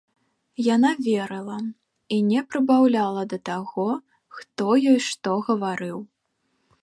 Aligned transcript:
Яна 0.75 0.91
верыла 1.07 1.57
і 2.15 2.17
не 2.29 2.41
прыбаўляла 2.53 3.21
да 3.35 3.39
таго, 3.51 3.87
хто 4.37 4.65
ёй 4.91 4.99
што 5.11 5.31
гаварыў. 5.51 5.97